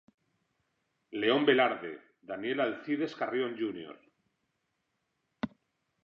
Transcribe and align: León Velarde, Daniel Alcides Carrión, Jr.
León 1.11 1.45
Velarde, 1.45 2.01
Daniel 2.23 2.59
Alcides 2.61 3.15
Carrión, 3.15 3.55
Jr. 3.55 3.99